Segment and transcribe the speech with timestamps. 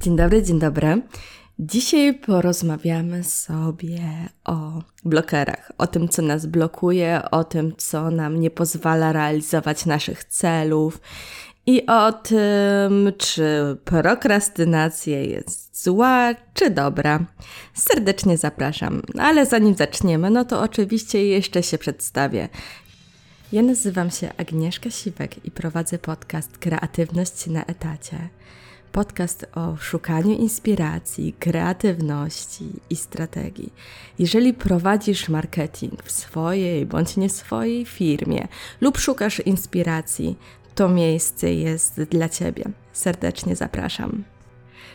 [0.00, 1.02] Dzień dobry, dzień dobry.
[1.58, 4.00] Dzisiaj porozmawiamy sobie
[4.44, 10.24] o blokerach, o tym, co nas blokuje, o tym, co nam nie pozwala realizować naszych
[10.24, 11.00] celów
[11.66, 17.24] i o tym, czy prokrastynacja jest zła czy dobra.
[17.74, 19.02] Serdecznie zapraszam.
[19.18, 22.48] Ale zanim zaczniemy, no to oczywiście jeszcze się przedstawię.
[23.52, 28.28] Ja nazywam się Agnieszka Siwek i prowadzę podcast Kreatywność na etacie.
[28.92, 33.72] Podcast o szukaniu inspiracji, kreatywności i strategii.
[34.18, 38.48] Jeżeli prowadzisz marketing w swojej bądź nie swojej firmie
[38.80, 40.36] lub szukasz inspiracji,
[40.74, 42.64] to miejsce jest dla Ciebie.
[42.92, 44.24] Serdecznie zapraszam.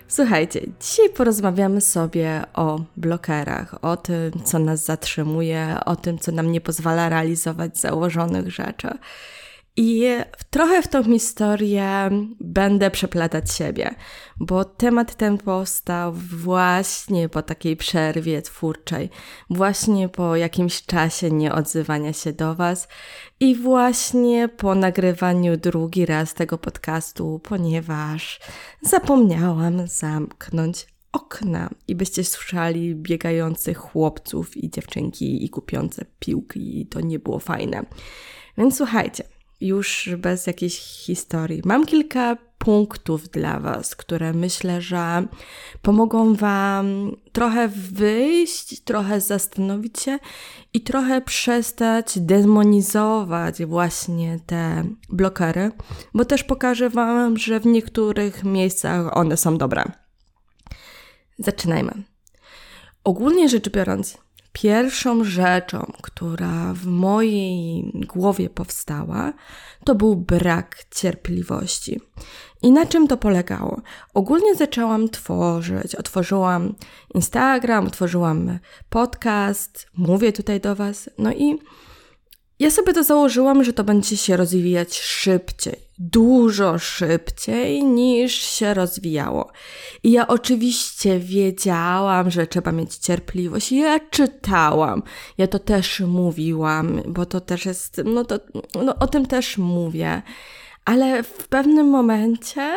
[0.07, 6.51] Słuchajcie, dzisiaj porozmawiamy sobie o blokerach, o tym, co nas zatrzymuje, o tym, co nam
[6.51, 8.89] nie pozwala realizować założonych rzeczy.
[9.77, 10.07] I
[10.49, 12.09] trochę w tą historię
[12.39, 13.95] będę przeplatać siebie,
[14.39, 19.09] bo temat ten powstał właśnie po takiej przerwie twórczej,
[19.49, 22.87] właśnie po jakimś czasie nieodzywania się do Was
[23.39, 28.39] i właśnie po nagrywaniu drugi raz tego podcastu, ponieważ
[28.81, 37.01] zapomniałam zamknąć okna i byście słyszeli biegających chłopców i dziewczynki i kupiące piłki i to
[37.01, 37.85] nie było fajne.
[38.57, 39.32] Więc słuchajcie,
[39.67, 41.61] już bez jakiejś historii.
[41.65, 45.27] Mam kilka punktów dla Was, które myślę, że
[45.81, 50.19] pomogą Wam trochę wyjść, trochę zastanowić się
[50.73, 55.71] i trochę przestać demonizować właśnie te blokery,
[56.13, 59.83] bo też pokażę Wam, że w niektórych miejscach one są dobre.
[61.39, 62.03] Zaczynajmy.
[63.03, 64.17] Ogólnie rzecz biorąc,
[64.53, 69.33] Pierwszą rzeczą, która w mojej głowie powstała,
[69.83, 72.01] to był brak cierpliwości.
[72.61, 73.81] I na czym to polegało?
[74.13, 75.95] Ogólnie zaczęłam tworzyć.
[75.95, 76.75] Otworzyłam
[77.15, 81.09] Instagram, otworzyłam podcast, mówię tutaj do Was.
[81.17, 81.59] No i
[82.59, 89.51] ja sobie to założyłam, że to będzie się rozwijać szybciej, dużo szybciej niż się rozwijało.
[90.03, 93.71] I ja oczywiście wiedziałam, że trzeba mieć cierpliwość.
[93.71, 95.03] Ja czytałam,
[95.37, 98.39] ja to też mówiłam, bo to też jest, no to
[98.83, 100.21] no, o tym też mówię.
[100.85, 102.75] Ale w pewnym momencie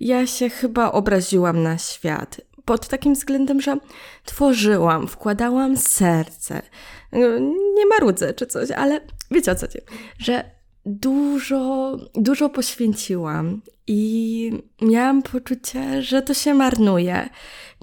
[0.00, 2.40] ja się chyba obraziłam na świat.
[2.64, 3.76] Pod takim względem, że
[4.24, 6.62] tworzyłam, wkładałam serce.
[7.74, 9.00] Nie marudzę czy coś, ale
[9.30, 9.78] wiecie o co ci,
[10.18, 14.52] że dużo, dużo poświęciłam i
[14.82, 17.28] miałam poczucie, że to się marnuje.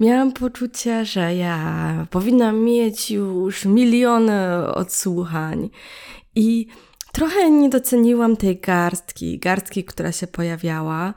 [0.00, 5.70] Miałam poczucie, że ja powinnam mieć już miliony odsłuchań
[6.34, 6.66] i
[7.12, 11.14] trochę nie doceniłam tej garstki, garstki, która się pojawiała.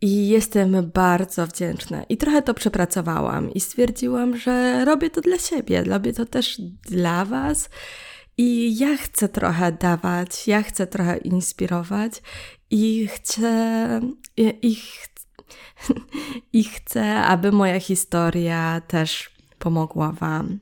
[0.00, 2.02] I jestem bardzo wdzięczna.
[2.08, 6.60] I trochę to przepracowałam i stwierdziłam, że robię to dla siebie, robię to też
[6.90, 7.70] dla Was
[8.38, 12.22] i ja chcę trochę dawać, ja chcę trochę inspirować
[12.70, 14.00] i chcę,
[14.36, 14.76] i,
[16.52, 20.58] i chcę, aby moja historia też pomogła Wam.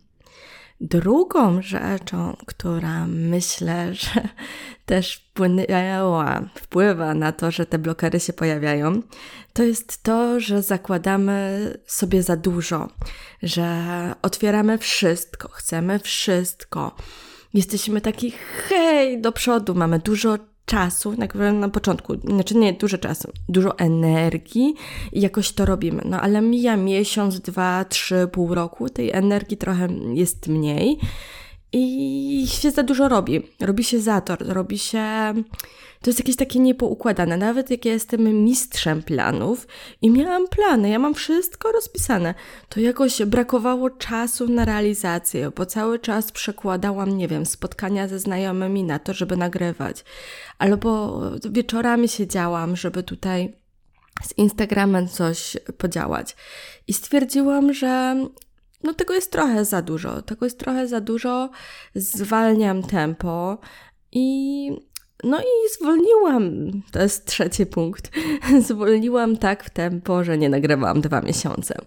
[0.81, 4.29] Drugą rzeczą, która myślę, że
[4.87, 9.03] też wpłynęła, wpływa na to, że te blokery się pojawiają,
[9.53, 12.89] to jest to, że zakładamy sobie za dużo,
[13.43, 13.85] że
[14.23, 16.97] otwieramy wszystko, chcemy wszystko
[17.57, 23.33] jesteśmy taki hej do przodu, mamy dużo czasu, tak na początku, znaczy nie dużo czasu,
[23.49, 24.75] dużo energii
[25.13, 26.03] i jakoś to robimy.
[26.05, 30.99] No ale mija miesiąc, dwa, trzy, pół roku, tej energii trochę jest mniej
[31.73, 33.43] i się za dużo robi.
[33.61, 35.35] Robi się zator, robi się.
[36.03, 37.37] To jest jakieś takie niepoukładane.
[37.37, 39.67] Nawet jak ja jestem mistrzem planów
[40.03, 42.35] i miałam plany, ja mam wszystko rozpisane,
[42.69, 48.85] to jakoś brakowało czasu na realizację, bo cały czas przekładałam, nie wiem, spotkania ze znajomymi
[48.85, 50.05] na to, żeby nagrywać.
[50.59, 53.53] Albo wieczorami siedziałam, żeby tutaj
[54.23, 56.37] z Instagramem coś podziałać.
[56.87, 58.17] I stwierdziłam, że
[58.87, 60.23] no tego jest trochę za dużo.
[60.23, 61.51] Tego jest trochę za dużo.
[61.95, 63.59] Zwalniam tempo
[64.13, 64.71] i
[65.25, 68.11] no i zwolniłam, to jest trzeci punkt,
[68.69, 71.79] zwolniłam tak w tempo, że nie nagrywałam dwa miesiące.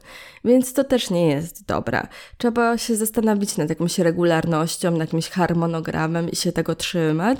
[0.45, 2.07] Więc to też nie jest dobra.
[2.37, 7.39] Trzeba się zastanowić nad jakąś regularnością, nad jakimś harmonogramem i się tego trzymać,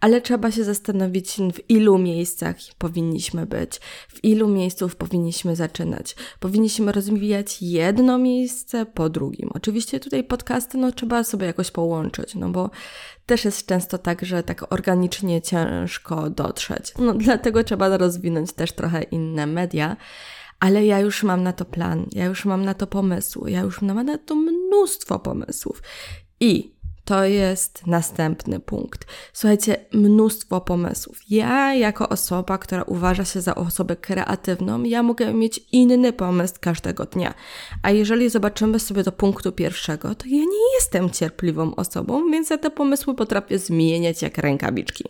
[0.00, 6.16] ale trzeba się zastanowić, w ilu miejscach powinniśmy być, w ilu miejsców powinniśmy zaczynać.
[6.40, 9.50] Powinniśmy rozwijać jedno miejsce po drugim.
[9.54, 12.70] Oczywiście tutaj podcasty no, trzeba sobie jakoś połączyć, no bo
[13.30, 16.92] też jest często tak, że tak organicznie ciężko dotrzeć.
[16.98, 19.96] No, dlatego trzeba rozwinąć też trochę inne media.
[20.60, 23.82] ale ja już mam na to plan, ja już mam na to pomysł, ja już
[23.82, 25.82] mam na to mnóstwo pomysłów.
[26.40, 26.74] I
[27.10, 29.06] to jest następny punkt.
[29.32, 31.18] Słuchajcie, mnóstwo pomysłów.
[31.30, 37.04] Ja, jako osoba, która uważa się za osobę kreatywną, ja mogę mieć inny pomysł każdego
[37.04, 37.34] dnia.
[37.82, 42.58] A jeżeli zobaczymy sobie do punktu pierwszego, to ja nie jestem cierpliwą osobą, więc ja
[42.58, 45.04] te pomysły potrafię zmieniać jak rękawiczki.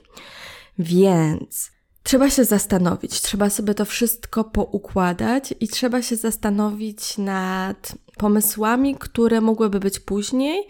[0.79, 1.71] Więc
[2.03, 9.41] trzeba się zastanowić, trzeba sobie to wszystko poukładać i trzeba się zastanowić nad pomysłami, które
[9.41, 10.67] mogłyby być później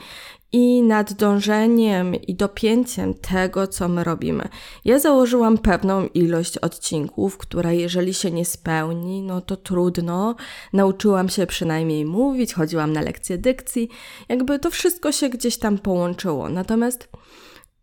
[0.52, 4.49] i nad dążeniem i dopięciem tego, co my robimy.
[4.85, 10.37] Ja założyłam pewną ilość odcinków, która jeżeli się nie spełni, no to trudno.
[10.73, 13.88] Nauczyłam się przynajmniej mówić, chodziłam na lekcje dykcji,
[14.29, 16.49] jakby to wszystko się gdzieś tam połączyło.
[16.49, 17.08] Natomiast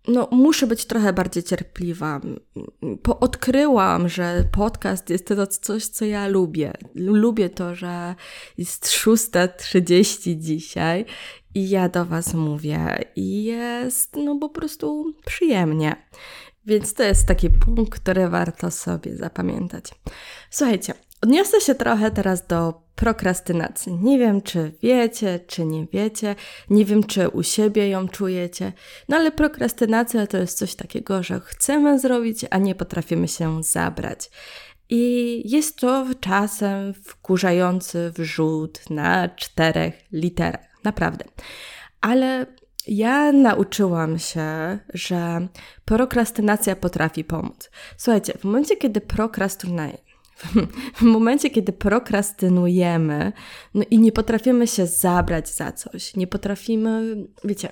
[0.07, 2.21] no, muszę być trochę bardziej cierpliwa.
[3.19, 6.73] Odkryłam, że podcast jest to coś, co ja lubię.
[6.95, 8.15] Lubię to, że
[8.57, 11.05] jest 6.30 dzisiaj
[11.57, 15.95] i ja do Was mówię i jest no po prostu przyjemnie.
[16.65, 19.91] Więc to jest taki punkt, który warto sobie zapamiętać.
[20.49, 23.93] Słuchajcie, odniosę się trochę teraz do prokrastynacji.
[23.93, 26.35] Nie wiem, czy wiecie, czy nie wiecie,
[26.69, 28.73] nie wiem, czy u siebie ją czujecie,
[29.09, 34.29] no ale prokrastynacja to jest coś takiego, że chcemy zrobić, a nie potrafimy się zabrać.
[34.89, 40.66] I jest to czasem wkurzający wrzut na czterech literach.
[40.83, 41.25] Naprawdę.
[42.01, 42.45] Ale
[42.87, 45.47] ja nauczyłam się, że
[45.85, 47.69] prokrastynacja potrafi pomóc.
[47.97, 49.97] Słuchajcie, w momencie, kiedy prokrastynujemy,
[50.99, 53.33] w momencie, kiedy prokrastynujemy
[53.73, 57.69] no i nie potrafimy się zabrać za coś, nie potrafimy, wiecie,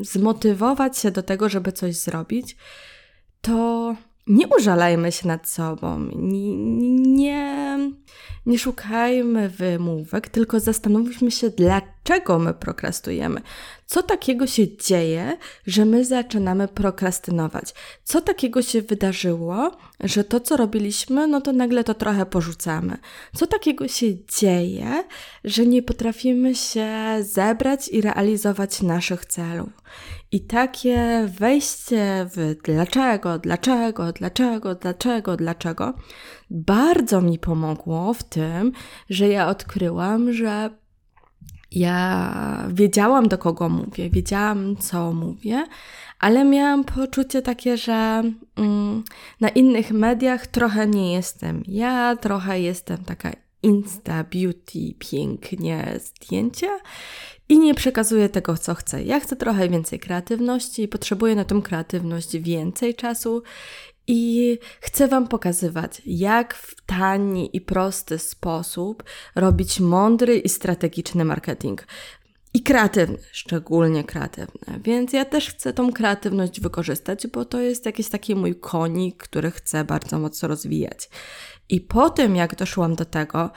[0.00, 2.56] zmotywować się do tego, żeby coś zrobić,
[3.40, 3.96] to
[4.26, 6.56] nie użalajmy się nad sobą, nie,
[8.46, 11.50] nie, szukajmy wymówek, tylko zastanówmy się,
[12.04, 13.40] dlaczego my prokrastujemy.
[13.86, 17.74] Co takiego się dzieje, że my zaczynamy prokrastynować?
[18.04, 19.70] Co takiego się wydarzyło,
[20.00, 22.98] że to, co robiliśmy, no to nagle to trochę porzucamy?
[23.34, 24.06] Co takiego się
[24.38, 25.04] dzieje,
[25.44, 26.88] że nie potrafimy się
[27.20, 29.70] zebrać i realizować naszych celów?
[30.32, 35.94] I takie wejście w dlaczego, dlaczego, dlaczego, dlaczego, dlaczego
[36.50, 38.72] bardzo mi pomogło w tym,
[39.10, 40.81] że ja odkryłam, że
[41.72, 45.66] ja wiedziałam do kogo mówię, wiedziałam co mówię,
[46.18, 48.22] ale miałam poczucie takie, że
[48.56, 49.04] mm,
[49.40, 53.32] na innych mediach trochę nie jestem ja, trochę jestem taka
[53.62, 56.78] Insta Beauty, pięknie zdjęcia
[57.48, 59.02] i nie przekazuję tego, co chcę.
[59.02, 63.42] Ja chcę trochę więcej kreatywności, potrzebuję na tą kreatywność więcej czasu
[64.06, 69.02] i chcę Wam pokazywać, jak w tani i prosty sposób
[69.34, 71.86] robić mądry i strategiczny marketing.
[72.54, 74.80] I kreatywny, szczególnie kreatywny.
[74.84, 79.50] Więc ja też chcę tą kreatywność wykorzystać, bo to jest jakiś taki mój konik, który
[79.50, 81.08] chcę bardzo mocno rozwijać.
[81.68, 83.50] I po tym, jak doszłam do tego,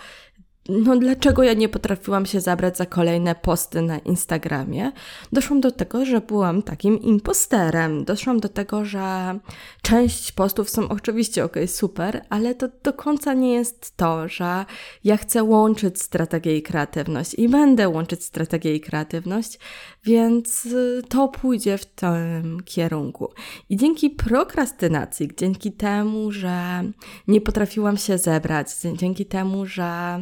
[0.69, 4.91] no dlaczego ja nie potrafiłam się zabrać za kolejne posty na Instagramie,
[5.31, 8.05] doszłam do tego, że byłam takim imposterem.
[8.05, 9.39] Doszłam do tego, że
[9.81, 14.65] część postów są oczywiście ok, super, ale to do końca nie jest to, że
[15.03, 19.59] ja chcę łączyć strategię i kreatywność i będę łączyć strategię i kreatywność,
[20.03, 23.29] więc y, to pójdzie w tym kierunku.
[23.69, 26.83] I dzięki prokrastynacji, dzięki temu, że
[27.27, 30.19] nie potrafiłam się zebrać, dzięki temu, że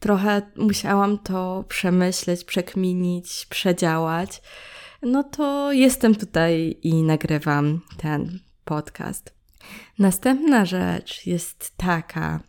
[0.00, 4.42] trochę musiałam to przemyśleć, przekminić, przedziałać,
[5.02, 9.34] no to jestem tutaj i nagrywam ten podcast.
[9.98, 12.40] Następna rzecz jest taka,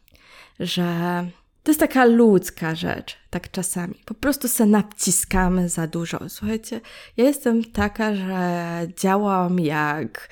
[0.59, 1.27] że
[1.63, 3.95] to jest taka ludzka rzecz, tak czasami.
[4.05, 6.19] Po prostu se naciskamy za dużo.
[6.29, 6.81] Słuchajcie,
[7.17, 10.29] ja jestem taka, że działam jak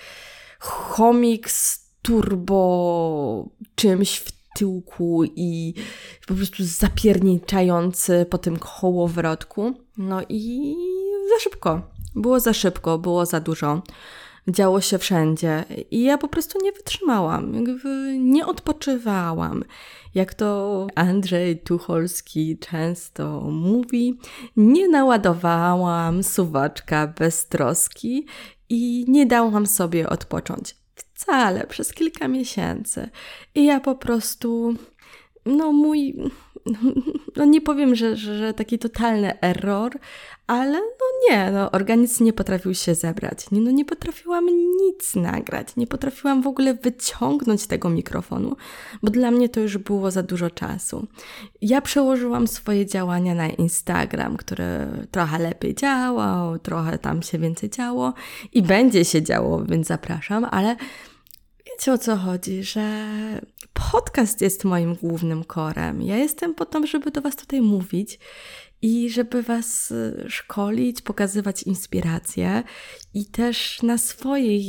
[0.60, 5.74] chomik z turbo czymś w tyłku i
[6.28, 9.74] po prostu zapierniczający po tym kołowrotku.
[9.98, 10.76] No i
[11.34, 11.82] za szybko.
[12.16, 13.82] Było za szybko, było za dużo.
[14.48, 17.66] Działo się wszędzie i ja po prostu nie wytrzymałam,
[18.20, 19.64] nie odpoczywałam.
[20.16, 24.20] Jak to Andrzej Tucholski często mówi,
[24.58, 28.26] nie naładowałam suwaczka bez troski
[28.70, 30.79] i nie dałam sobie odpocząć.
[31.20, 33.10] Wcale, przez kilka miesięcy.
[33.56, 34.76] I ja po prostu
[35.46, 36.16] no mój,
[37.38, 40.00] no nie powiem, że, że, że taki totalny error,
[40.48, 43.52] ale no nie, no organizm nie potrafił się zebrać.
[43.52, 44.46] Nie, no nie potrafiłam
[44.82, 48.56] nic nagrać, nie potrafiłam w ogóle wyciągnąć tego mikrofonu,
[49.04, 51.08] bo dla mnie to już było za dużo czasu.
[51.62, 54.66] Ja przełożyłam swoje działania na Instagram, który
[55.12, 58.14] trochę lepiej działał, trochę tam się więcej działo
[58.54, 60.76] i będzie się działo, więc zapraszam, ale
[61.80, 63.06] wiecie o co chodzi, że
[63.92, 66.02] podcast jest moim głównym korem.
[66.02, 68.20] Ja jestem po to, żeby do Was tutaj mówić
[68.82, 72.64] i żeby Was y, szkolić, pokazywać inspiracje
[73.14, 74.62] i też na swojej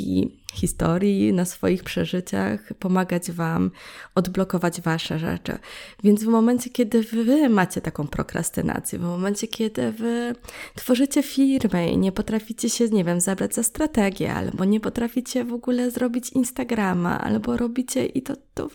[0.53, 3.71] historii, na swoich przeżyciach pomagać Wam
[4.15, 5.59] odblokować Wasze rzeczy.
[6.05, 10.35] Więc w momencie, kiedy Wy macie taką prokrastynację, w momencie, kiedy Wy
[10.75, 15.53] tworzycie firmę i nie potraficie się, nie wiem, zabrać za strategię, albo nie potraficie w
[15.53, 18.69] ogóle zrobić Instagrama, albo robicie i to, to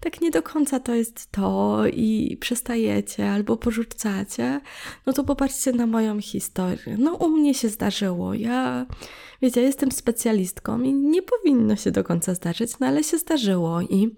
[0.00, 4.60] tak nie do końca to jest to i przestajecie albo porzucacie,
[5.06, 6.96] no to popatrzcie na moją historię.
[6.98, 8.34] No u mnie się zdarzyło.
[8.34, 8.86] Ja,
[9.42, 14.16] wiecie, jestem specjalistką i nie powinno się do końca zdarzyć, no ale się zdarzyło i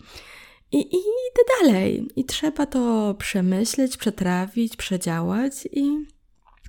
[0.72, 2.08] i, i idę dalej.
[2.16, 6.06] I trzeba to przemyśleć, przetrawić, przedziałać i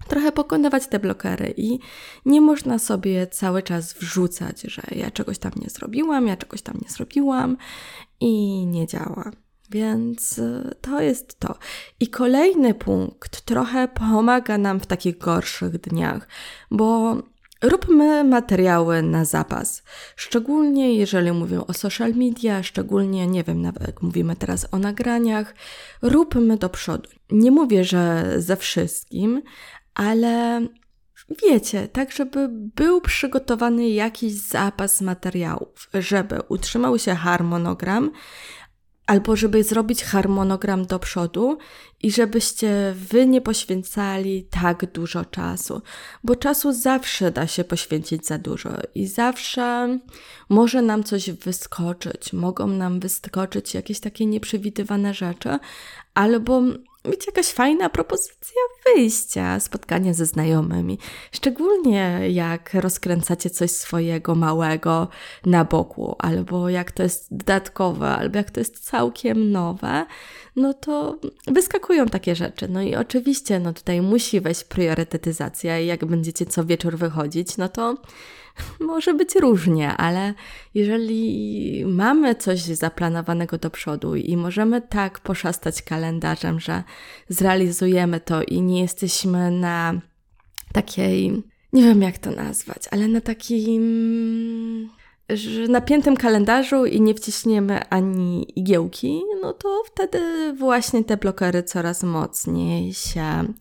[0.08, 1.80] trochę pokonywać te blokery i
[2.26, 6.76] nie można sobie cały czas wrzucać, że ja czegoś tam nie zrobiłam, ja czegoś tam
[6.82, 7.58] nie zrobiłam
[8.20, 9.32] i nie działa.
[9.70, 11.56] Więc y, to jest to.
[12.00, 16.28] I kolejny punkt trochę pomaga nam w takich gorszych dniach,
[16.72, 17.18] bo
[17.62, 19.84] Róbmy materiały na zapas,
[20.16, 25.56] szczególnie jeżeli mówię o social media, szczególnie, nie wiem, nawet mówimy teraz o nagraniach,
[26.02, 27.10] róbmy do przodu.
[27.32, 29.42] Nie mówię, że ze wszystkim,
[29.98, 30.62] ale
[31.44, 38.12] wiecie, tak żeby był przygotowany jakiś zapas materiałów, żeby utrzymał się harmonogram,
[39.08, 41.58] albo żeby zrobić harmonogram do przodu
[42.02, 45.82] i żebyście wy nie poświęcali tak dużo czasu,
[46.24, 50.00] bo czasu zawsze da się poświęcić za dużo i zawsze
[50.50, 55.60] może nam coś wyskoczyć, mogą nam wyskoczyć jakieś takie nieprzewidywane rzeczy,
[56.14, 56.62] albo
[57.08, 61.00] mieć jakaś fajna propozycja wyjścia, spotkania ze znajomymi.
[61.32, 65.08] Szczególnie jak rozkręcacie coś swojego małego
[65.46, 70.06] na boku, albo jak to jest dodatkowe, albo jak to jest całkiem nowe,
[70.56, 72.68] no to wyskakują takie rzeczy.
[72.68, 77.70] No i oczywiście, no tutaj musi wejść priorytetyzacja i jak będziecie co wieczór wychodzić, no
[77.70, 77.98] to
[78.80, 80.34] może być różnie, ale
[80.74, 86.84] jeżeli mamy coś zaplanowanego do przodu i możemy tak poszastać kalendarzem, że
[87.30, 90.02] zrealizujemy to i nie jesteśmy na
[90.74, 94.90] takiej, nie wiem jak to nazwać, ale na takim
[95.70, 102.94] napiętym kalendarzu i nie wciśniemy ani igiełki, no to wtedy właśnie te blokery coraz mocniej
[102.94, 103.54] się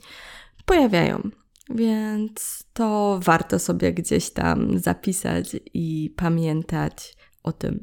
[0.66, 1.30] pojawiają.
[1.70, 7.82] Więc to warto sobie gdzieś tam zapisać i pamiętać o tym.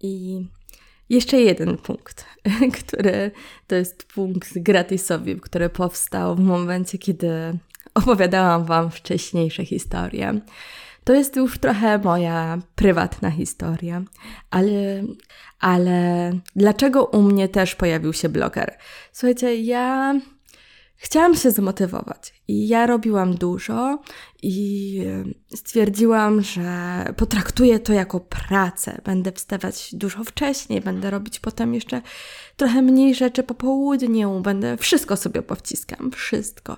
[0.00, 0.46] I
[1.08, 2.26] jeszcze jeden punkt,
[2.80, 3.30] który
[3.66, 7.58] to jest punkt gratisowy, który powstał w momencie, kiedy
[7.94, 10.40] opowiadałam Wam wcześniejsze historie.
[11.04, 14.02] To jest już trochę moja prywatna historia,
[14.50, 15.02] ale,
[15.60, 18.78] ale dlaczego u mnie też pojawił się bloger?
[19.12, 20.14] Słuchajcie, ja
[21.04, 23.98] Chciałam się zmotywować i ja robiłam dużo
[24.42, 24.98] i
[25.54, 29.00] stwierdziłam, że potraktuję to jako pracę.
[29.04, 32.02] Będę wstawać dużo wcześniej, będę robić potem jeszcze
[32.56, 36.76] trochę mniej rzeczy po południu, będę wszystko sobie powciskam, wszystko.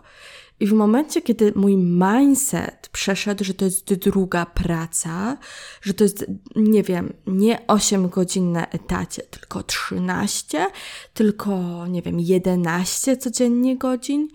[0.60, 5.38] I w momencie, kiedy mój mindset przeszedł, że to jest druga praca,
[5.82, 10.66] że to jest, nie wiem, nie 8 godzin na etacie, tylko 13,
[11.14, 14.28] tylko, nie wiem, 11 codziennie godzin,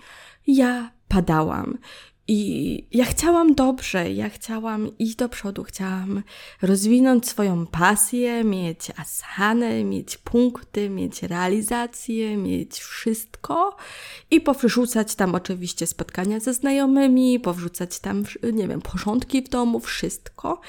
[0.47, 1.77] ja padałam.
[2.31, 6.24] I ja chciałam dobrze, ja chciałam iść do przodu, chciałam
[6.62, 13.77] rozwinąć swoją pasję, mieć asany, mieć punkty, mieć realizację, mieć wszystko
[14.31, 20.62] i powrzucać tam oczywiście spotkania ze znajomymi, powrzucać tam, nie wiem, porządki w domu, wszystko.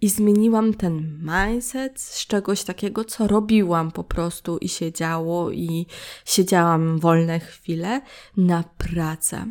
[0.00, 5.86] I zmieniłam ten mindset z czegoś takiego, co robiłam po prostu i się działo, i
[6.24, 8.00] siedziałam wolne chwile
[8.36, 9.46] na pracę.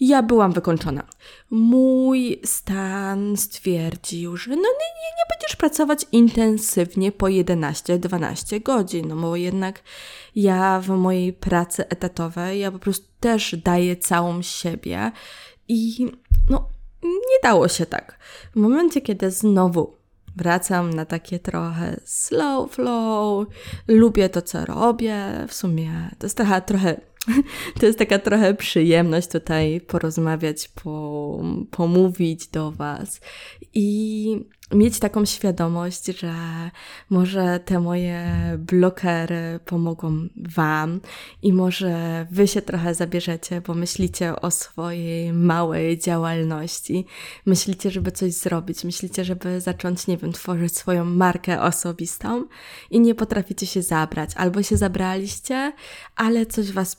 [0.00, 1.02] Ja byłam wykończona.
[1.50, 9.36] Mój stan stwierdził, że no nie, nie, będziesz pracować intensywnie po 11-12 godzin, no bo
[9.36, 9.82] jednak
[10.34, 15.12] ja w mojej pracy etatowej, ja po prostu też daję całą siebie
[15.68, 16.06] i
[16.50, 16.68] no
[17.02, 18.18] nie dało się tak.
[18.52, 19.96] W momencie, kiedy znowu
[20.36, 23.46] wracam na takie trochę slow flow,
[23.88, 25.44] lubię to, co robię.
[25.48, 27.00] W sumie to jest taka trochę
[27.80, 31.40] to jest taka trochę przyjemność tutaj porozmawiać, po,
[31.70, 33.20] pomówić do Was
[33.74, 34.40] i
[34.72, 36.34] mieć taką świadomość, że
[37.10, 38.26] może te moje
[38.58, 41.00] blokery pomogą Wam
[41.42, 47.06] i może Wy się trochę zabierzecie, bo myślicie o swojej małej działalności,
[47.46, 52.44] myślicie, żeby coś zrobić, myślicie, żeby zacząć, nie wiem, tworzyć swoją markę osobistą
[52.90, 55.72] i nie potraficie się zabrać, albo się zabraliście,
[56.16, 56.96] ale coś Was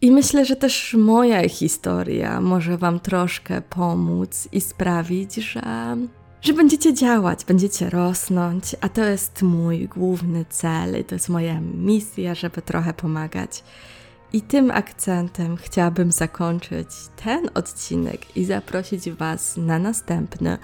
[0.00, 5.96] I myślę, że też moja historia może Wam troszkę pomóc i sprawić, że
[6.42, 11.60] że będziecie działać, będziecie rosnąć, a to jest mój główny cel i to jest moja
[11.60, 13.64] misja, żeby trochę pomagać.
[14.32, 16.88] I tym akcentem chciałabym zakończyć
[17.24, 20.58] ten odcinek i zaprosić Was na następny,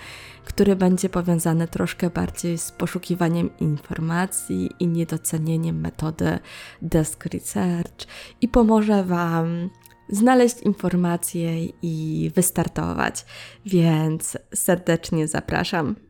[0.44, 6.38] który będzie powiązany troszkę bardziej z poszukiwaniem informacji i niedocenieniem metody
[6.82, 8.06] Desk Research
[8.40, 9.70] i pomoże Wam
[10.08, 13.24] znaleźć informacje i wystartować.
[13.66, 16.07] Więc serdecznie zapraszam.